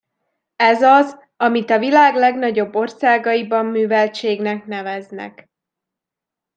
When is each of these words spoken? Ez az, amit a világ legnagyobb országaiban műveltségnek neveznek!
Ez 0.55 0.81
az, 0.81 1.17
amit 1.37 1.69
a 1.69 1.77
világ 1.79 2.15
legnagyobb 2.15 2.75
országaiban 2.75 3.65
műveltségnek 3.65 4.65
neveznek! 4.65 5.49